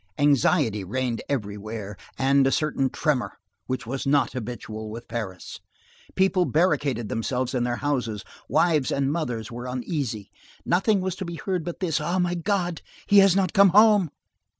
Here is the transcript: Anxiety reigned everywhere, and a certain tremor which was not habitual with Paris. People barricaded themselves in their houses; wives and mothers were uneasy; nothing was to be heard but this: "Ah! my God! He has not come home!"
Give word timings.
Anxiety 0.17 0.83
reigned 0.83 1.21
everywhere, 1.29 1.95
and 2.17 2.47
a 2.47 2.51
certain 2.51 2.89
tremor 2.89 3.37
which 3.67 3.85
was 3.85 4.07
not 4.07 4.31
habitual 4.33 4.89
with 4.89 5.07
Paris. 5.07 5.59
People 6.15 6.45
barricaded 6.45 7.07
themselves 7.07 7.53
in 7.53 7.65
their 7.65 7.75
houses; 7.75 8.23
wives 8.49 8.91
and 8.91 9.11
mothers 9.11 9.51
were 9.51 9.67
uneasy; 9.67 10.31
nothing 10.65 11.01
was 11.01 11.15
to 11.17 11.23
be 11.25 11.35
heard 11.35 11.63
but 11.63 11.81
this: 11.81 12.01
"Ah! 12.01 12.17
my 12.17 12.33
God! 12.33 12.81
He 13.07 13.19
has 13.19 13.35
not 13.35 13.53
come 13.53 13.69
home!" 13.69 14.09